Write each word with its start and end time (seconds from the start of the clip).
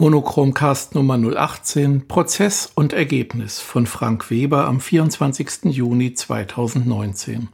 Monochromcast 0.00 0.94
Nummer 0.94 1.18
018 1.18 2.08
Prozess 2.08 2.72
und 2.74 2.94
Ergebnis 2.94 3.60
von 3.60 3.84
Frank 3.84 4.30
Weber 4.30 4.64
am 4.64 4.80
24. 4.80 5.64
Juni 5.64 6.14
2019. 6.14 7.50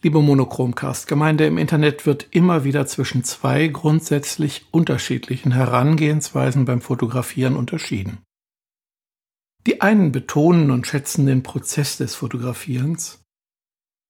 Liebe 0.00 0.22
Monochromcast-Gemeinde, 0.22 1.44
im 1.44 1.58
Internet 1.58 2.06
wird 2.06 2.28
immer 2.30 2.64
wieder 2.64 2.86
zwischen 2.86 3.22
zwei 3.22 3.68
grundsätzlich 3.68 4.64
unterschiedlichen 4.70 5.52
Herangehensweisen 5.52 6.64
beim 6.64 6.80
Fotografieren 6.80 7.54
unterschieden. 7.54 8.22
Die 9.66 9.82
einen 9.82 10.10
betonen 10.10 10.70
und 10.70 10.86
schätzen 10.86 11.26
den 11.26 11.42
Prozess 11.42 11.98
des 11.98 12.14
Fotografierens, 12.14 13.25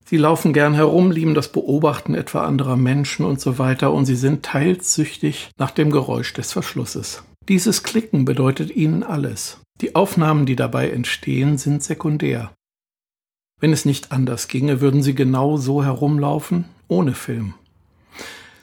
Sie 0.09 0.19
laufen 0.19 0.53
gern 0.53 0.73
herum, 0.73 1.11
lieben 1.11 1.35
das 1.35 1.51
Beobachten 1.51 2.15
etwa 2.15 2.47
anderer 2.47 2.77
Menschen 2.77 3.27
und 3.27 3.41
so 3.41 3.59
weiter 3.59 3.93
und 3.93 4.05
sie 4.07 4.15
sind 4.15 4.45
teils 4.45 4.95
süchtig 4.95 5.51
nach 5.59 5.73
dem 5.73 5.91
Geräusch 5.91 6.33
des 6.33 6.53
Verschlusses. 6.53 7.25
Dieses 7.49 7.83
Klicken 7.83 8.25
bedeutet 8.25 8.71
ihnen 8.71 9.03
alles. 9.03 9.61
Die 9.81 9.97
Aufnahmen, 9.97 10.47
die 10.47 10.55
dabei 10.55 10.91
entstehen, 10.91 11.59
sind 11.59 11.83
sekundär. 11.83 12.53
Wenn 13.61 13.73
es 13.73 13.85
nicht 13.85 14.13
anders 14.13 14.47
ginge, 14.47 14.81
würden 14.81 15.03
sie 15.03 15.17
genau 15.17 15.57
so 15.57 15.83
herumlaufen, 15.83 16.67
ohne 16.87 17.15
Film. 17.15 17.55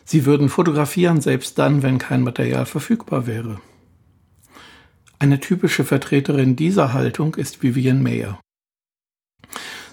Sie 0.06 0.26
würden 0.26 0.48
fotografieren, 0.48 1.20
selbst 1.20 1.60
dann, 1.60 1.84
wenn 1.84 1.98
kein 1.98 2.22
Material 2.22 2.66
verfügbar 2.66 3.28
wäre. 3.28 3.60
Eine 5.20 5.42
typische 5.42 5.84
Vertreterin 5.84 6.56
dieser 6.56 6.94
Haltung 6.94 7.36
ist 7.36 7.64
Vivian 7.64 8.02
Mayer. 8.02 8.40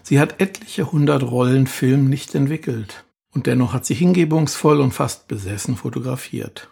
Sie 0.02 0.18
hat 0.18 0.40
etliche 0.40 0.90
hundert 0.90 1.22
Rollen 1.22 1.66
Film 1.66 2.08
nicht 2.08 2.34
entwickelt. 2.34 3.04
Und 3.32 3.46
dennoch 3.46 3.72
hat 3.72 3.86
sie 3.86 3.94
hingebungsvoll 3.94 4.80
und 4.80 4.92
fast 4.92 5.28
besessen 5.28 5.76
fotografiert. 5.76 6.68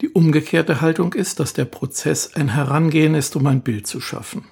Die 0.00 0.08
umgekehrte 0.08 0.80
Haltung 0.80 1.14
ist, 1.14 1.40
dass 1.40 1.52
der 1.52 1.64
Prozess 1.64 2.34
ein 2.34 2.48
Herangehen 2.50 3.16
ist, 3.16 3.34
um 3.34 3.46
ein 3.48 3.62
Bild 3.62 3.86
zu 3.88 4.00
schaffen. 4.00 4.44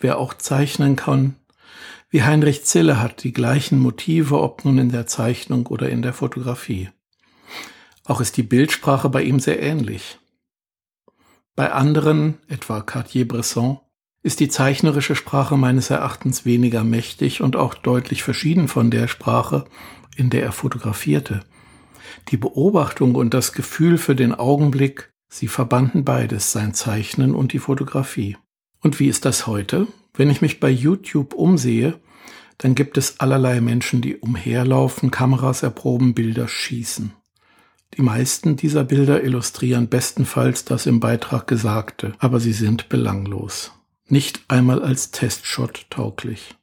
Wer 0.00 0.18
auch 0.18 0.34
zeichnen 0.34 0.96
kann, 0.96 1.36
wie 2.08 2.24
Heinrich 2.24 2.64
Zille 2.64 3.00
hat 3.00 3.22
die 3.22 3.32
gleichen 3.32 3.78
Motive, 3.78 4.40
ob 4.40 4.64
nun 4.64 4.78
in 4.78 4.90
der 4.90 5.06
Zeichnung 5.06 5.68
oder 5.68 5.88
in 5.88 6.02
der 6.02 6.12
Fotografie. 6.12 6.88
Auch 8.04 8.20
ist 8.20 8.36
die 8.36 8.42
Bildsprache 8.42 9.08
bei 9.08 9.22
ihm 9.22 9.38
sehr 9.38 9.62
ähnlich. 9.62 10.18
Bei 11.54 11.70
anderen, 11.70 12.38
etwa 12.48 12.80
Cartier-Bresson, 12.80 13.78
ist 14.22 14.40
die 14.40 14.48
zeichnerische 14.48 15.14
Sprache 15.14 15.56
meines 15.56 15.90
Erachtens 15.90 16.44
weniger 16.44 16.84
mächtig 16.84 17.40
und 17.40 17.56
auch 17.56 17.74
deutlich 17.74 18.22
verschieden 18.22 18.68
von 18.68 18.90
der 18.90 19.08
Sprache, 19.08 19.64
in 20.16 20.28
der 20.28 20.42
er 20.42 20.52
fotografierte. 20.52 21.40
Die 22.28 22.36
Beobachtung 22.36 23.14
und 23.14 23.32
das 23.32 23.52
Gefühl 23.52 23.96
für 23.96 24.14
den 24.14 24.34
Augenblick, 24.34 25.10
sie 25.28 25.48
verbanden 25.48 26.04
beides, 26.04 26.52
sein 26.52 26.74
Zeichnen 26.74 27.34
und 27.34 27.52
die 27.52 27.58
Fotografie. 27.58 28.36
Und 28.82 29.00
wie 29.00 29.08
ist 29.08 29.24
das 29.24 29.46
heute? 29.46 29.86
Wenn 30.12 30.28
ich 30.28 30.42
mich 30.42 30.60
bei 30.60 30.70
YouTube 30.70 31.32
umsehe, 31.32 31.98
dann 32.58 32.74
gibt 32.74 32.98
es 32.98 33.20
allerlei 33.20 33.62
Menschen, 33.62 34.02
die 34.02 34.16
umherlaufen, 34.16 35.10
Kameras 35.10 35.62
erproben, 35.62 36.12
Bilder 36.12 36.46
schießen. 36.46 37.12
Die 37.96 38.02
meisten 38.02 38.56
dieser 38.56 38.84
Bilder 38.84 39.24
illustrieren 39.24 39.88
bestenfalls 39.88 40.66
das 40.66 40.84
im 40.84 41.00
Beitrag 41.00 41.46
Gesagte, 41.46 42.12
aber 42.18 42.38
sie 42.38 42.52
sind 42.52 42.88
belanglos 42.88 43.72
nicht 44.10 44.42
einmal 44.48 44.82
als 44.82 45.10
Testshot 45.10 45.86
tauglich. 45.90 46.54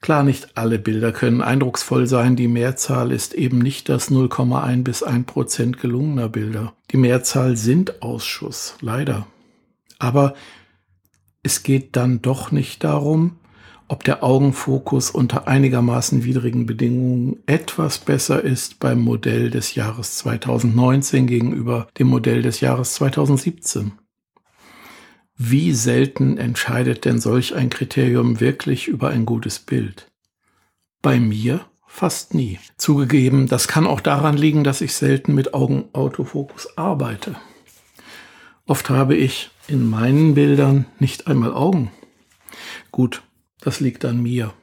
Klar, 0.00 0.22
nicht 0.22 0.58
alle 0.58 0.78
Bilder 0.78 1.12
können 1.12 1.40
eindrucksvoll 1.40 2.06
sein, 2.06 2.36
die 2.36 2.46
Mehrzahl 2.46 3.10
ist 3.10 3.32
eben 3.32 3.58
nicht 3.58 3.88
das 3.88 4.10
0,1 4.10 4.82
bis 4.82 5.02
1 5.02 5.24
Prozent 5.24 5.80
gelungener 5.80 6.28
Bilder. 6.28 6.74
Die 6.90 6.98
Mehrzahl 6.98 7.56
sind 7.56 8.02
Ausschuss, 8.02 8.76
leider. 8.82 9.26
Aber 9.98 10.34
es 11.42 11.62
geht 11.62 11.96
dann 11.96 12.20
doch 12.20 12.52
nicht 12.52 12.84
darum, 12.84 13.38
ob 13.88 14.04
der 14.04 14.22
Augenfokus 14.22 15.10
unter 15.10 15.48
einigermaßen 15.48 16.24
widrigen 16.24 16.66
Bedingungen 16.66 17.38
etwas 17.46 17.98
besser 17.98 18.42
ist 18.42 18.80
beim 18.80 19.00
Modell 19.00 19.50
des 19.50 19.74
Jahres 19.74 20.16
2019 20.16 21.26
gegenüber 21.26 21.88
dem 21.98 22.08
Modell 22.08 22.42
des 22.42 22.60
Jahres 22.60 22.94
2017. 22.94 23.92
Wie 25.36 25.72
selten 25.72 26.38
entscheidet 26.38 27.04
denn 27.04 27.18
solch 27.18 27.54
ein 27.54 27.68
Kriterium 27.68 28.38
wirklich 28.40 28.86
über 28.86 29.08
ein 29.08 29.26
gutes 29.26 29.58
Bild? 29.58 30.10
Bei 31.02 31.18
mir 31.18 31.66
fast 31.86 32.34
nie. 32.34 32.58
Zugegeben, 32.76 33.48
das 33.48 33.68
kann 33.68 33.86
auch 33.86 34.00
daran 34.00 34.36
liegen, 34.36 34.64
dass 34.64 34.80
ich 34.80 34.94
selten 34.94 35.34
mit 35.34 35.54
Augenautofokus 35.54 36.76
arbeite. 36.78 37.36
Oft 38.66 38.90
habe 38.90 39.16
ich 39.16 39.50
in 39.68 39.88
meinen 39.88 40.34
Bildern 40.34 40.86
nicht 40.98 41.26
einmal 41.26 41.52
Augen. 41.52 41.90
Gut, 42.92 43.22
das 43.60 43.80
liegt 43.80 44.04
an 44.04 44.22
mir. 44.22 44.54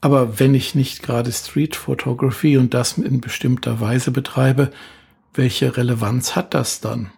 Aber 0.00 0.38
wenn 0.38 0.54
ich 0.54 0.74
nicht 0.74 1.02
gerade 1.02 1.32
Street 1.32 1.74
Photography 1.74 2.58
und 2.58 2.74
das 2.74 2.98
in 2.98 3.22
bestimmter 3.22 3.80
Weise 3.80 4.10
betreibe, 4.10 4.70
welche 5.32 5.76
Relevanz 5.76 6.36
hat 6.36 6.52
das 6.52 6.80
dann? 6.80 7.10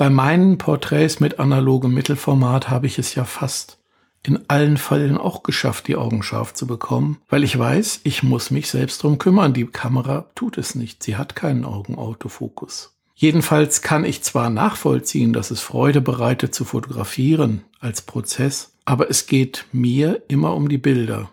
Bei 0.00 0.08
meinen 0.08 0.56
Porträts 0.56 1.20
mit 1.20 1.38
analogem 1.40 1.92
Mittelformat 1.92 2.70
habe 2.70 2.86
ich 2.86 2.98
es 2.98 3.14
ja 3.14 3.26
fast 3.26 3.76
in 4.22 4.48
allen 4.48 4.78
Fällen 4.78 5.18
auch 5.18 5.42
geschafft, 5.42 5.88
die 5.88 5.96
Augen 5.96 6.22
scharf 6.22 6.54
zu 6.54 6.66
bekommen, 6.66 7.18
weil 7.28 7.44
ich 7.44 7.58
weiß, 7.58 8.00
ich 8.04 8.22
muss 8.22 8.50
mich 8.50 8.70
selbst 8.70 9.02
drum 9.02 9.18
kümmern. 9.18 9.52
Die 9.52 9.66
Kamera 9.66 10.30
tut 10.34 10.56
es 10.56 10.74
nicht. 10.74 11.02
Sie 11.02 11.16
hat 11.16 11.36
keinen 11.36 11.66
Augenautofokus. 11.66 12.96
Jedenfalls 13.14 13.82
kann 13.82 14.06
ich 14.06 14.22
zwar 14.22 14.48
nachvollziehen, 14.48 15.34
dass 15.34 15.50
es 15.50 15.60
Freude 15.60 16.00
bereitet 16.00 16.54
zu 16.54 16.64
fotografieren 16.64 17.64
als 17.78 18.00
Prozess, 18.00 18.72
aber 18.86 19.10
es 19.10 19.26
geht 19.26 19.66
mir 19.70 20.22
immer 20.28 20.54
um 20.54 20.70
die 20.70 20.78
Bilder. 20.78 21.30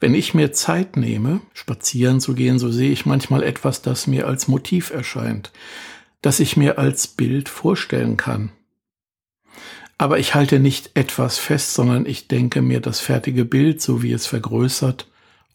Wenn 0.00 0.14
ich 0.14 0.34
mir 0.34 0.52
Zeit 0.52 0.96
nehme, 0.96 1.40
spazieren 1.54 2.20
zu 2.20 2.34
gehen, 2.34 2.58
so 2.58 2.72
sehe 2.72 2.90
ich 2.90 3.06
manchmal 3.06 3.44
etwas, 3.44 3.80
das 3.80 4.08
mir 4.08 4.26
als 4.26 4.48
Motiv 4.48 4.90
erscheint 4.90 5.52
das 6.22 6.40
ich 6.40 6.56
mir 6.56 6.78
als 6.78 7.06
Bild 7.06 7.48
vorstellen 7.48 8.16
kann. 8.16 8.50
Aber 9.96 10.18
ich 10.18 10.34
halte 10.34 10.60
nicht 10.60 10.90
etwas 10.94 11.38
fest, 11.38 11.74
sondern 11.74 12.06
ich 12.06 12.28
denke 12.28 12.62
mir 12.62 12.80
das 12.80 13.00
fertige 13.00 13.44
Bild, 13.44 13.82
so 13.82 14.02
wie 14.02 14.12
es 14.12 14.26
vergrößert 14.26 15.10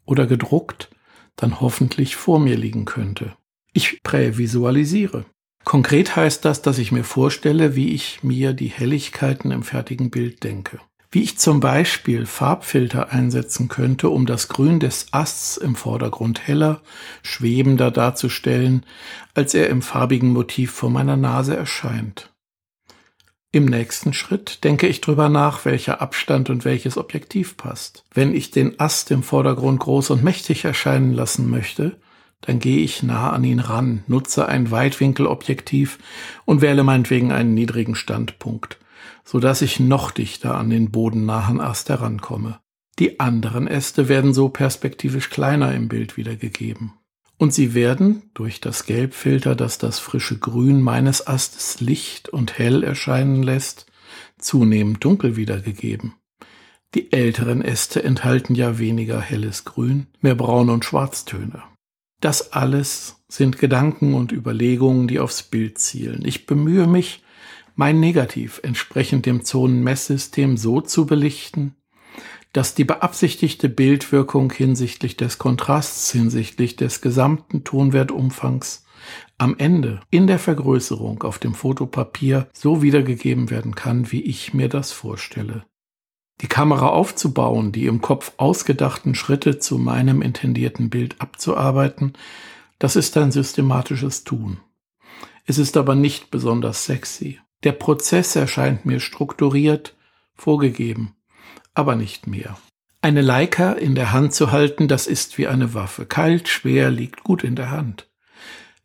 oder 0.05 0.27
gedruckt, 0.27 0.89
dann 1.35 1.61
hoffentlich 1.61 2.15
vor 2.15 2.39
mir 2.39 2.57
liegen 2.57 2.85
könnte. 2.85 3.35
Ich 3.73 4.03
prävisualisiere. 4.03 5.25
Konkret 5.63 6.15
heißt 6.15 6.43
das, 6.43 6.61
dass 6.61 6.77
ich 6.77 6.91
mir 6.91 7.05
vorstelle, 7.05 7.75
wie 7.75 7.93
ich 7.93 8.21
mir 8.21 8.53
die 8.53 8.67
Helligkeiten 8.67 9.51
im 9.51 9.63
fertigen 9.63 10.11
Bild 10.11 10.43
denke 10.43 10.79
wie 11.13 11.21
ich 11.21 11.37
zum 11.37 11.59
Beispiel 11.59 12.25
Farbfilter 12.25 13.11
einsetzen 13.11 13.67
könnte, 13.67 14.09
um 14.09 14.25
das 14.25 14.47
Grün 14.47 14.79
des 14.79 15.05
Asts 15.11 15.57
im 15.57 15.75
Vordergrund 15.75 16.47
heller, 16.47 16.81
schwebender 17.21 17.91
darzustellen, 17.91 18.83
als 19.35 19.53
er 19.53 19.69
im 19.69 19.83
farbigen 19.83 20.33
Motiv 20.33 20.71
vor 20.71 20.89
meiner 20.89 21.15
Nase 21.15 21.55
erscheint. 21.55 22.31
Im 23.51 23.65
nächsten 23.65 24.13
Schritt 24.13 24.63
denke 24.63 24.87
ich 24.87 25.01
drüber 25.01 25.29
nach, 25.29 25.65
welcher 25.65 26.01
Abstand 26.01 26.49
und 26.49 26.65
welches 26.65 26.97
Objektiv 26.97 27.57
passt. 27.57 28.05
Wenn 28.11 28.33
ich 28.33 28.49
den 28.49 28.79
Ast 28.79 29.11
im 29.11 29.21
Vordergrund 29.21 29.81
groß 29.81 30.09
und 30.09 30.23
mächtig 30.23 30.65
erscheinen 30.65 31.13
lassen 31.13 31.47
möchte, 31.47 31.95
dann 32.41 32.57
gehe 32.57 32.79
ich 32.79 33.03
nah 33.03 33.29
an 33.29 33.43
ihn 33.43 33.59
ran, 33.59 34.03
nutze 34.07 34.47
ein 34.47 34.71
Weitwinkelobjektiv 34.71 35.99
und 36.45 36.61
wähle 36.61 36.83
meinetwegen 36.83 37.31
einen 37.31 37.53
niedrigen 37.53 37.93
Standpunkt 37.93 38.79
so 39.23 39.39
dass 39.39 39.61
ich 39.61 39.79
noch 39.79 40.11
dichter 40.11 40.55
an 40.55 40.69
den 40.69 40.91
bodennahen 40.91 41.61
Ast 41.61 41.89
herankomme. 41.89 42.59
Die 42.99 43.19
anderen 43.19 43.67
Äste 43.67 44.07
werden 44.07 44.33
so 44.33 44.49
perspektivisch 44.49 45.29
kleiner 45.29 45.73
im 45.73 45.87
Bild 45.87 46.17
wiedergegeben. 46.17 46.93
Und 47.37 47.53
sie 47.53 47.73
werden, 47.73 48.23
durch 48.33 48.61
das 48.61 48.85
Gelbfilter, 48.85 49.55
das 49.55 49.77
das 49.77 49.99
frische 49.99 50.37
Grün 50.37 50.81
meines 50.81 51.25
Astes 51.25 51.81
licht 51.81 52.29
und 52.29 52.57
hell 52.57 52.83
erscheinen 52.83 53.41
lässt, 53.41 53.87
zunehmend 54.37 55.03
dunkel 55.03 55.35
wiedergegeben. 55.35 56.13
Die 56.93 57.11
älteren 57.11 57.63
Äste 57.63 58.03
enthalten 58.03 58.53
ja 58.53 58.77
weniger 58.77 59.19
helles 59.19 59.65
Grün, 59.65 60.07
mehr 60.21 60.35
Braun- 60.35 60.69
und 60.69 60.85
Schwarztöne. 60.85 61.63
Das 62.21 62.53
alles 62.53 63.17
sind 63.27 63.57
Gedanken 63.57 64.13
und 64.13 64.31
Überlegungen, 64.31 65.07
die 65.07 65.19
aufs 65.19 65.43
Bild 65.43 65.79
zielen. 65.79 66.23
Ich 66.23 66.45
bemühe 66.45 66.85
mich, 66.85 67.22
mein 67.75 67.99
Negativ 67.99 68.59
entsprechend 68.63 69.25
dem 69.25 69.43
Zonenmesssystem 69.43 70.57
so 70.57 70.81
zu 70.81 71.05
belichten, 71.05 71.75
dass 72.53 72.75
die 72.75 72.83
beabsichtigte 72.83 73.67
Bildwirkung 73.67 74.51
hinsichtlich 74.51 75.17
des 75.17 75.39
Kontrasts, 75.39 76.11
hinsichtlich 76.11 76.75
des 76.75 77.01
gesamten 77.01 77.63
Tonwertumfangs 77.63 78.85
am 79.37 79.55
Ende 79.57 80.01
in 80.11 80.27
der 80.27 80.39
Vergrößerung 80.39 81.23
auf 81.23 81.39
dem 81.39 81.55
Fotopapier 81.55 82.47
so 82.53 82.81
wiedergegeben 82.81 83.49
werden 83.49 83.75
kann, 83.75 84.11
wie 84.11 84.21
ich 84.21 84.53
mir 84.53 84.69
das 84.69 84.91
vorstelle. 84.91 85.65
Die 86.41 86.47
Kamera 86.47 86.89
aufzubauen, 86.89 87.71
die 87.71 87.85
im 87.85 88.01
Kopf 88.01 88.33
ausgedachten 88.37 89.15
Schritte 89.15 89.59
zu 89.59 89.77
meinem 89.77 90.21
intendierten 90.21 90.89
Bild 90.89 91.19
abzuarbeiten, 91.19 92.13
das 92.79 92.95
ist 92.95 93.17
ein 93.17 93.31
systematisches 93.31 94.23
Tun. 94.23 94.59
Es 95.45 95.57
ist 95.57 95.75
aber 95.77 95.95
nicht 95.95 96.31
besonders 96.31 96.85
sexy. 96.85 97.39
Der 97.63 97.71
Prozess 97.71 98.35
erscheint 98.35 98.85
mir 98.85 98.99
strukturiert, 98.99 99.95
vorgegeben, 100.35 101.15
aber 101.73 101.95
nicht 101.95 102.27
mehr. 102.27 102.57
Eine 103.01 103.21
Leica 103.21 103.73
in 103.73 103.95
der 103.95 104.11
Hand 104.11 104.33
zu 104.33 104.51
halten, 104.51 104.87
das 104.87 105.07
ist 105.07 105.37
wie 105.37 105.47
eine 105.47 105.73
Waffe. 105.73 106.05
Kalt, 106.05 106.47
schwer, 106.47 106.89
liegt 106.89 107.23
gut 107.23 107.43
in 107.43 107.55
der 107.55 107.71
Hand. 107.71 108.07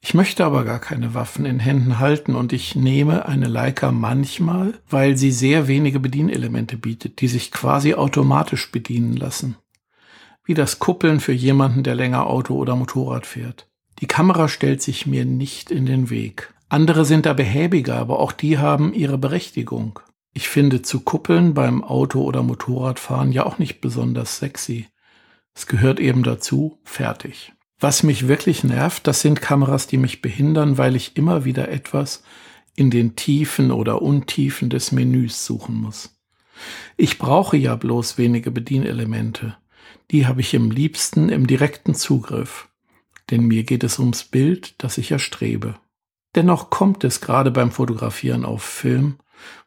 Ich 0.00 0.14
möchte 0.14 0.44
aber 0.44 0.64
gar 0.64 0.78
keine 0.78 1.12
Waffen 1.14 1.44
in 1.44 1.58
Händen 1.58 1.98
halten 1.98 2.36
und 2.36 2.52
ich 2.52 2.76
nehme 2.76 3.26
eine 3.26 3.48
Leica 3.48 3.90
manchmal, 3.90 4.74
weil 4.88 5.16
sie 5.16 5.32
sehr 5.32 5.66
wenige 5.66 5.98
Bedienelemente 5.98 6.76
bietet, 6.76 7.20
die 7.20 7.28
sich 7.28 7.50
quasi 7.50 7.94
automatisch 7.94 8.70
bedienen 8.70 9.16
lassen. 9.16 9.56
Wie 10.44 10.54
das 10.54 10.78
Kuppeln 10.78 11.18
für 11.20 11.32
jemanden, 11.32 11.82
der 11.82 11.96
länger 11.96 12.26
Auto 12.26 12.54
oder 12.54 12.76
Motorrad 12.76 13.26
fährt. 13.26 13.68
Die 14.00 14.06
Kamera 14.06 14.48
stellt 14.48 14.82
sich 14.82 15.06
mir 15.06 15.24
nicht 15.24 15.70
in 15.72 15.84
den 15.84 16.10
Weg. 16.10 16.54
Andere 16.68 17.04
sind 17.04 17.26
da 17.26 17.32
behäbiger, 17.32 17.96
aber 17.96 18.18
auch 18.18 18.32
die 18.32 18.58
haben 18.58 18.92
ihre 18.92 19.16
Berechtigung. 19.18 20.00
Ich 20.34 20.48
finde 20.48 20.82
zu 20.82 21.00
kuppeln 21.00 21.54
beim 21.54 21.82
Auto- 21.82 22.22
oder 22.22 22.42
Motorradfahren 22.42 23.32
ja 23.32 23.46
auch 23.46 23.58
nicht 23.58 23.80
besonders 23.80 24.38
sexy. 24.38 24.86
Es 25.54 25.66
gehört 25.66 25.98
eben 25.98 26.22
dazu, 26.22 26.78
fertig. 26.84 27.52
Was 27.80 28.02
mich 28.02 28.28
wirklich 28.28 28.64
nervt, 28.64 29.06
das 29.06 29.20
sind 29.20 29.40
Kameras, 29.40 29.86
die 29.86 29.96
mich 29.96 30.20
behindern, 30.20 30.78
weil 30.78 30.94
ich 30.94 31.16
immer 31.16 31.44
wieder 31.44 31.68
etwas 31.68 32.22
in 32.76 32.90
den 32.90 33.16
Tiefen 33.16 33.72
oder 33.72 34.02
Untiefen 34.02 34.68
des 34.68 34.92
Menüs 34.92 35.46
suchen 35.46 35.76
muss. 35.76 36.16
Ich 36.96 37.18
brauche 37.18 37.56
ja 37.56 37.76
bloß 37.76 38.18
wenige 38.18 38.50
Bedienelemente. 38.50 39.56
Die 40.10 40.26
habe 40.26 40.40
ich 40.40 40.54
im 40.54 40.70
liebsten 40.70 41.28
im 41.28 41.46
direkten 41.46 41.94
Zugriff. 41.94 42.68
Denn 43.30 43.46
mir 43.46 43.64
geht 43.64 43.84
es 43.84 43.98
ums 43.98 44.24
Bild, 44.24 44.74
das 44.78 44.98
ich 44.98 45.10
erstrebe. 45.10 45.78
Dennoch 46.34 46.70
kommt 46.70 47.04
es 47.04 47.20
gerade 47.20 47.50
beim 47.50 47.70
Fotografieren 47.70 48.44
auf 48.44 48.62
Film 48.62 49.18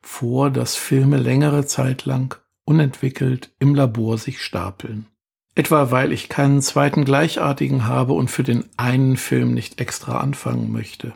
vor, 0.01 0.49
dass 0.49 0.75
Filme 0.75 1.17
längere 1.17 1.65
Zeit 1.65 2.05
lang 2.05 2.37
unentwickelt 2.65 3.51
im 3.59 3.75
Labor 3.75 4.17
sich 4.17 4.41
stapeln. 4.41 5.07
Etwa 5.55 5.91
weil 5.91 6.11
ich 6.13 6.29
keinen 6.29 6.61
zweiten 6.61 7.03
gleichartigen 7.03 7.85
habe 7.85 8.13
und 8.13 8.31
für 8.31 8.43
den 8.43 8.65
einen 8.77 9.17
Film 9.17 9.53
nicht 9.53 9.81
extra 9.81 10.19
anfangen 10.19 10.71
möchte. 10.71 11.13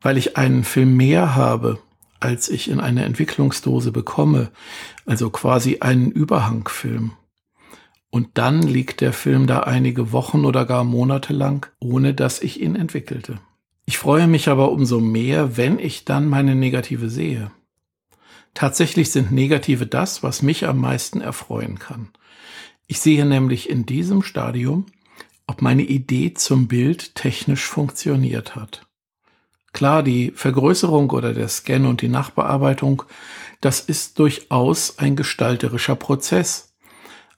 Weil 0.00 0.18
ich 0.18 0.36
einen 0.36 0.64
Film 0.64 0.96
mehr 0.96 1.34
habe, 1.34 1.78
als 2.20 2.48
ich 2.48 2.68
in 2.68 2.80
eine 2.80 3.04
Entwicklungsdose 3.04 3.92
bekomme, 3.92 4.50
also 5.06 5.30
quasi 5.30 5.78
einen 5.80 6.10
Überhangfilm. 6.10 7.12
Und 8.10 8.28
dann 8.34 8.60
liegt 8.60 9.00
der 9.00 9.14
Film 9.14 9.46
da 9.46 9.60
einige 9.60 10.12
Wochen 10.12 10.44
oder 10.44 10.66
gar 10.66 10.84
Monate 10.84 11.32
lang, 11.32 11.70
ohne 11.80 12.12
dass 12.12 12.42
ich 12.42 12.60
ihn 12.60 12.76
entwickelte. 12.76 13.40
Ich 13.84 13.98
freue 13.98 14.26
mich 14.26 14.48
aber 14.48 14.70
umso 14.70 15.00
mehr, 15.00 15.56
wenn 15.56 15.78
ich 15.78 16.04
dann 16.04 16.28
meine 16.28 16.54
Negative 16.54 17.10
sehe. 17.10 17.50
Tatsächlich 18.54 19.10
sind 19.10 19.32
Negative 19.32 19.86
das, 19.86 20.22
was 20.22 20.42
mich 20.42 20.66
am 20.66 20.78
meisten 20.78 21.20
erfreuen 21.20 21.78
kann. 21.78 22.10
Ich 22.86 23.00
sehe 23.00 23.24
nämlich 23.24 23.70
in 23.70 23.86
diesem 23.86 24.22
Stadium, 24.22 24.86
ob 25.46 25.62
meine 25.62 25.82
Idee 25.82 26.34
zum 26.34 26.68
Bild 26.68 27.14
technisch 27.14 27.64
funktioniert 27.64 28.54
hat. 28.54 28.86
Klar, 29.72 30.02
die 30.02 30.32
Vergrößerung 30.34 31.10
oder 31.10 31.32
der 31.32 31.48
Scan 31.48 31.86
und 31.86 32.02
die 32.02 32.08
Nachbearbeitung, 32.08 33.04
das 33.60 33.80
ist 33.80 34.18
durchaus 34.18 34.98
ein 34.98 35.16
gestalterischer 35.16 35.96
Prozess. 35.96 36.74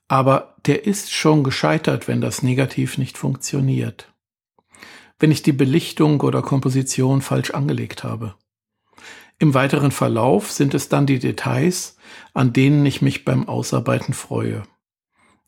Aber 0.09 0.57
der 0.67 0.85
ist 0.85 1.13
schon 1.13 1.45
gescheitert, 1.45 2.09
wenn 2.09 2.21
das 2.21 2.43
Negativ 2.43 2.99
nicht 2.99 3.17
funktioniert. 3.17 4.13
Wenn 5.19 5.31
ich 5.31 5.43
die 5.43 5.53
Belichtung 5.53 6.21
oder 6.21 6.43
Komposition 6.43 7.23
falsch 7.23 7.51
angelegt 7.51 8.05
habe. 8.05 8.35
Im 9.39 9.55
weiteren 9.55 9.91
Verlauf 9.91 10.51
sind 10.51 10.75
es 10.75 10.89
dann 10.89 11.07
die 11.07 11.19
Details, 11.19 11.97
an 12.33 12.53
denen 12.53 12.87
ich 12.87 13.03
mich 13.03 13.25
beim 13.25 13.49
Ausarbeiten 13.49 14.15
freue. 14.15 14.63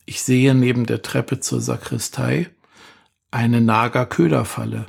Ich 0.04 0.22
sehe 0.22 0.54
neben 0.54 0.86
der 0.86 1.02
Treppe 1.02 1.40
zur 1.40 1.60
Sakristei 1.60 2.50
eine 3.30 3.60
Nager-Köderfalle, 3.60 4.86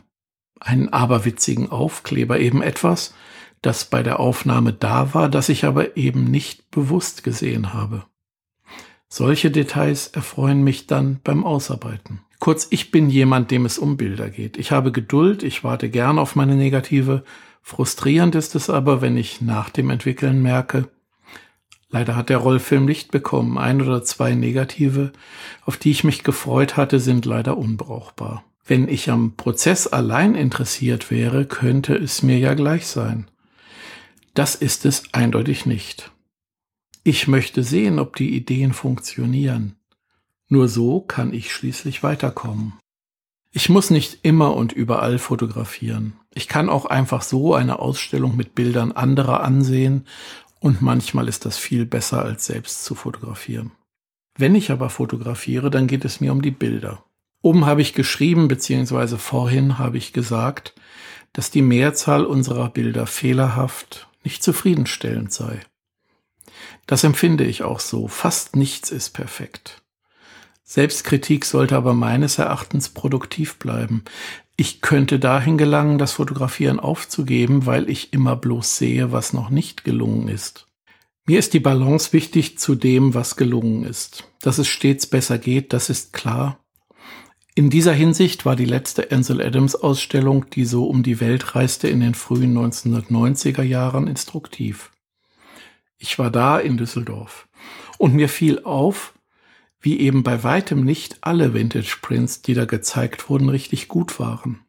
einen 0.59 0.89
aberwitzigen 0.89 1.69
Aufkleber, 1.71 2.39
eben 2.39 2.61
etwas, 2.61 3.13
das 3.61 3.85
bei 3.85 4.03
der 4.03 4.19
Aufnahme 4.19 4.73
da 4.73 5.13
war, 5.13 5.29
das 5.29 5.49
ich 5.49 5.65
aber 5.65 5.97
eben 5.97 6.25
nicht 6.25 6.69
bewusst 6.71 7.23
gesehen 7.23 7.73
habe. 7.73 8.05
Solche 9.09 9.51
Details 9.51 10.07
erfreuen 10.07 10.63
mich 10.63 10.87
dann 10.87 11.19
beim 11.23 11.45
Ausarbeiten. 11.45 12.21
Kurz, 12.39 12.67
ich 12.69 12.91
bin 12.91 13.09
jemand, 13.09 13.51
dem 13.51 13.65
es 13.65 13.77
um 13.77 13.97
Bilder 13.97 14.29
geht. 14.29 14.57
Ich 14.57 14.71
habe 14.71 14.91
Geduld, 14.91 15.43
ich 15.43 15.63
warte 15.63 15.89
gern 15.89 16.19
auf 16.19 16.35
meine 16.35 16.55
Negative. 16.55 17.23
Frustrierend 17.61 18.35
ist 18.35 18.55
es 18.55 18.69
aber, 18.69 19.01
wenn 19.01 19.17
ich 19.17 19.41
nach 19.41 19.69
dem 19.69 19.89
Entwickeln 19.89 20.41
merke, 20.41 20.89
Leider 21.89 22.15
hat 22.15 22.29
der 22.29 22.37
Rollfilm 22.37 22.85
nicht 22.85 23.11
bekommen. 23.11 23.57
Ein 23.57 23.81
oder 23.81 24.03
zwei 24.03 24.35
negative, 24.35 25.13
auf 25.65 25.77
die 25.77 25.91
ich 25.91 26.03
mich 26.03 26.23
gefreut 26.23 26.75
hatte, 26.75 26.99
sind 26.99 27.25
leider 27.25 27.57
unbrauchbar. 27.57 28.43
Wenn 28.65 28.89
ich 28.89 29.09
am 29.09 29.35
Prozess 29.37 29.87
allein 29.87 30.35
interessiert 30.35 31.09
wäre, 31.09 31.45
könnte 31.45 31.95
es 31.95 32.21
mir 32.21 32.37
ja 32.37 32.53
gleich 32.53 32.87
sein. 32.87 33.27
Das 34.33 34.55
ist 34.55 34.85
es 34.85 35.13
eindeutig 35.13 35.65
nicht. 35.65 36.11
Ich 37.03 37.29
möchte 37.29 37.63
sehen, 37.63 37.99
ob 37.99 38.17
die 38.17 38.35
Ideen 38.35 38.73
funktionieren. 38.73 39.76
Nur 40.49 40.67
so 40.67 41.01
kann 41.01 41.33
ich 41.33 41.53
schließlich 41.53 42.03
weiterkommen. 42.03 42.73
Ich 43.51 43.69
muss 43.69 43.89
nicht 43.89 44.19
immer 44.23 44.55
und 44.55 44.71
überall 44.71 45.17
fotografieren. 45.17 46.13
Ich 46.33 46.47
kann 46.47 46.69
auch 46.69 46.85
einfach 46.85 47.21
so 47.21 47.55
eine 47.55 47.79
Ausstellung 47.79 48.35
mit 48.35 48.55
Bildern 48.55 48.91
anderer 48.91 49.43
ansehen 49.43 50.05
und 50.59 50.81
manchmal 50.81 51.27
ist 51.27 51.45
das 51.45 51.57
viel 51.57 51.85
besser, 51.85 52.21
als 52.23 52.45
selbst 52.45 52.85
zu 52.85 52.95
fotografieren. 52.95 53.71
Wenn 54.37 54.53
ich 54.55 54.71
aber 54.71 54.89
fotografiere, 54.89 55.71
dann 55.71 55.87
geht 55.87 56.05
es 56.05 56.21
mir 56.21 56.31
um 56.31 56.41
die 56.41 56.51
Bilder. 56.51 57.03
Oben 57.41 57.65
habe 57.65 57.81
ich 57.81 57.93
geschrieben, 57.93 58.47
beziehungsweise 58.47 59.17
vorhin 59.17 59.77
habe 59.79 59.97
ich 59.97 60.13
gesagt, 60.13 60.73
dass 61.33 61.51
die 61.51 61.61
Mehrzahl 61.61 62.25
unserer 62.25 62.69
Bilder 62.69 63.07
fehlerhaft, 63.07 64.07
nicht 64.23 64.43
zufriedenstellend 64.43 65.31
sei. 65.31 65.61
Das 66.85 67.03
empfinde 67.03 67.43
ich 67.45 67.63
auch 67.63 67.79
so. 67.79 68.07
Fast 68.07 68.55
nichts 68.55 68.91
ist 68.91 69.11
perfekt. 69.11 69.81
Selbstkritik 70.69 71.45
sollte 71.45 71.77
aber 71.77 71.93
meines 71.93 72.39
Erachtens 72.39 72.89
produktiv 72.89 73.55
bleiben. 73.55 74.03
Ich 74.57 74.81
könnte 74.81 75.17
dahin 75.17 75.57
gelangen, 75.57 75.97
das 75.97 76.11
Fotografieren 76.11 76.81
aufzugeben, 76.81 77.65
weil 77.65 77.89
ich 77.89 78.11
immer 78.11 78.35
bloß 78.35 78.77
sehe, 78.77 79.13
was 79.13 79.31
noch 79.31 79.49
nicht 79.49 79.85
gelungen 79.85 80.27
ist. 80.27 80.67
Mir 81.25 81.39
ist 81.39 81.53
die 81.53 81.61
Balance 81.61 82.11
wichtig 82.11 82.59
zu 82.59 82.75
dem, 82.75 83.13
was 83.13 83.37
gelungen 83.37 83.85
ist. 83.85 84.29
Dass 84.41 84.57
es 84.57 84.67
stets 84.67 85.07
besser 85.07 85.37
geht, 85.37 85.71
das 85.71 85.89
ist 85.89 86.11
klar. 86.11 86.59
In 87.55 87.69
dieser 87.69 87.93
Hinsicht 87.93 88.45
war 88.45 88.57
die 88.57 88.65
letzte 88.65 89.09
Ansel 89.11 89.41
Adams 89.41 89.73
Ausstellung, 89.73 90.49
die 90.49 90.65
so 90.65 90.85
um 90.85 91.01
die 91.01 91.21
Welt 91.21 91.55
reiste 91.55 91.87
in 91.87 92.01
den 92.01 92.13
frühen 92.13 92.57
1990er 92.57 93.63
Jahren, 93.63 94.05
instruktiv. 94.07 94.91
Ich 95.97 96.19
war 96.19 96.29
da 96.29 96.59
in 96.59 96.75
Düsseldorf 96.75 97.47
und 97.97 98.13
mir 98.13 98.27
fiel 98.27 98.63
auf, 98.65 99.13
wie 99.79 99.99
eben 99.99 100.23
bei 100.23 100.43
weitem 100.43 100.83
nicht 100.83 101.17
alle 101.21 101.53
Vintage 101.53 101.97
Prints, 102.01 102.41
die 102.41 102.53
da 102.53 102.65
gezeigt 102.65 103.29
wurden, 103.29 103.49
richtig 103.49 103.87
gut 103.87 104.19
waren. 104.19 104.59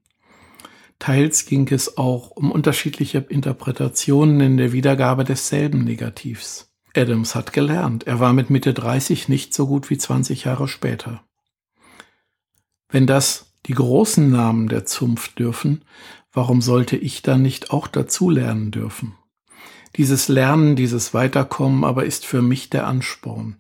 Teils 0.98 1.46
ging 1.46 1.68
es 1.68 1.96
auch 1.96 2.30
um 2.30 2.50
unterschiedliche 2.50 3.18
Interpretationen 3.18 4.40
in 4.40 4.56
der 4.56 4.72
Wiedergabe 4.72 5.24
desselben 5.24 5.84
Negativs. 5.84 6.72
Adams 6.94 7.34
hat 7.34 7.52
gelernt, 7.52 8.06
er 8.06 8.18
war 8.18 8.32
mit 8.32 8.50
Mitte 8.50 8.74
30 8.74 9.28
nicht 9.28 9.54
so 9.54 9.66
gut 9.66 9.90
wie 9.90 9.98
20 9.98 10.44
Jahre 10.44 10.66
später. 10.66 11.22
Wenn 12.88 13.06
das 13.06 13.52
die 13.66 13.74
großen 13.74 14.30
Namen 14.30 14.68
der 14.68 14.86
Zunft 14.86 15.38
dürfen, 15.38 15.84
warum 16.32 16.62
sollte 16.62 16.96
ich 16.96 17.22
dann 17.22 17.42
nicht 17.42 17.70
auch 17.70 17.86
dazu 17.86 18.30
lernen 18.30 18.70
dürfen? 18.70 19.14
Dieses 19.96 20.28
Lernen, 20.28 20.76
dieses 20.76 21.14
Weiterkommen 21.14 21.84
aber 21.84 22.04
ist 22.04 22.24
für 22.24 22.42
mich 22.42 22.70
der 22.70 22.86
Ansporn. 22.86 23.56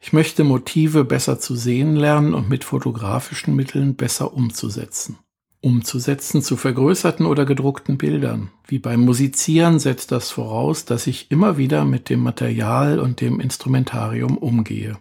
Ich 0.00 0.12
möchte 0.12 0.44
Motive 0.44 1.04
besser 1.04 1.38
zu 1.38 1.56
sehen 1.56 1.96
lernen 1.96 2.34
und 2.34 2.48
mit 2.48 2.64
fotografischen 2.64 3.54
Mitteln 3.54 3.96
besser 3.96 4.32
umzusetzen. 4.32 5.18
Umzusetzen 5.60 6.42
zu 6.42 6.56
vergrößerten 6.56 7.26
oder 7.26 7.44
gedruckten 7.44 7.98
Bildern. 7.98 8.50
Wie 8.66 8.78
beim 8.78 9.00
Musizieren 9.00 9.78
setzt 9.78 10.12
das 10.12 10.30
voraus, 10.30 10.84
dass 10.84 11.06
ich 11.06 11.30
immer 11.30 11.56
wieder 11.56 11.84
mit 11.84 12.08
dem 12.08 12.20
Material 12.20 13.00
und 13.00 13.20
dem 13.20 13.40
Instrumentarium 13.40 14.38
umgehe. 14.38 14.98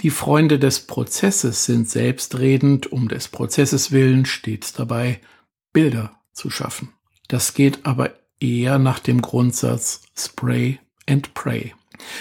Die 0.00 0.10
Freunde 0.10 0.58
des 0.58 0.80
Prozesses 0.80 1.64
sind 1.64 1.88
selbstredend, 1.88 2.90
um 2.90 3.08
des 3.08 3.28
Prozesses 3.28 3.92
willen 3.92 4.26
stets 4.26 4.72
dabei, 4.72 5.20
Bilder 5.72 6.20
zu 6.32 6.50
schaffen. 6.50 6.90
Das 7.28 7.54
geht 7.54 7.86
aber 7.86 8.10
eher 8.42 8.78
nach 8.78 8.98
dem 8.98 9.22
Grundsatz 9.22 10.02
Spray 10.18 10.78
and 11.08 11.34
Pray. 11.34 11.74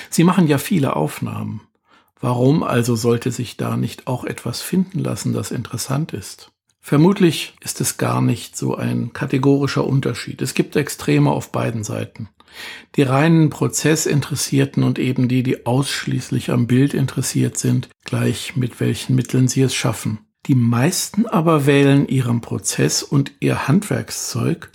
Sie 0.10 0.24
machen 0.24 0.48
ja 0.48 0.58
viele 0.58 0.96
Aufnahmen. 0.96 1.62
Warum 2.20 2.62
also 2.62 2.96
sollte 2.96 3.32
sich 3.32 3.58
da 3.58 3.78
nicht 3.78 4.08
auch 4.08 4.24
etwas 4.24 4.62
finden 4.62 5.00
lassen, 5.00 5.34
das 5.34 5.50
interessant 5.50 6.14
ist? 6.14 6.52
Vermutlich 6.80 7.54
ist 7.62 7.82
es 7.82 7.98
gar 7.98 8.22
nicht 8.22 8.58
so 8.58 8.76
ein 8.76 9.14
kategorischer 9.14 9.86
Unterschied. 9.86 10.42
Es 10.42 10.54
gibt 10.54 10.76
Extreme 10.76 11.32
auf 11.32 11.52
beiden 11.52 11.84
Seiten. 11.84 12.30
Die 12.96 13.04
reinen 13.04 13.50
Prozessinteressierten 13.50 14.84
und 14.84 15.00
eben 15.00 15.28
die, 15.28 15.44
die 15.44 15.66
ausschließlich 15.66 16.52
am 16.52 16.68
Bild 16.68 16.94
interessiert 16.94 17.58
sind, 17.58 17.90
gleich 18.04 18.56
mit 18.56 18.80
welchen 18.80 19.16
Mitteln 19.16 19.48
sie 19.48 19.62
es 19.62 19.74
schaffen. 19.74 20.20
Die 20.48 20.56
meisten 20.56 21.28
aber 21.28 21.66
wählen 21.66 22.08
ihren 22.08 22.42
Prozess 22.42 23.04
und 23.04 23.32
ihr 23.40 23.68
Handwerkszeug, 23.68 24.72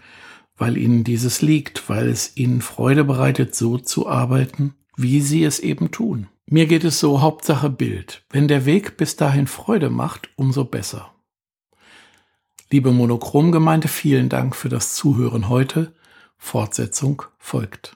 weil 0.56 0.76
ihnen 0.76 1.04
dieses 1.04 1.42
liegt, 1.42 1.88
weil 1.88 2.08
es 2.08 2.36
ihnen 2.36 2.60
Freude 2.60 3.04
bereitet, 3.04 3.54
so 3.54 3.78
zu 3.78 4.08
arbeiten, 4.08 4.74
wie 4.96 5.20
sie 5.20 5.44
es 5.44 5.58
eben 5.60 5.90
tun. 5.90 6.28
Mir 6.46 6.66
geht 6.66 6.84
es 6.84 7.00
so 7.00 7.20
Hauptsache 7.20 7.70
Bild. 7.70 8.24
Wenn 8.30 8.48
der 8.48 8.64
Weg 8.64 8.96
bis 8.96 9.16
dahin 9.16 9.46
Freude 9.46 9.90
macht, 9.90 10.30
umso 10.36 10.64
besser. 10.64 11.12
Liebe 12.70 12.90
Monochromgemeinde, 12.90 13.88
vielen 13.88 14.28
Dank 14.28 14.56
für 14.56 14.68
das 14.68 14.94
Zuhören 14.94 15.48
heute. 15.48 15.94
Fortsetzung 16.36 17.22
folgt. 17.38 17.94